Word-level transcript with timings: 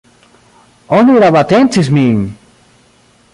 Oni 0.99 1.17
rabatencis 1.25 1.93
min! 1.99 2.17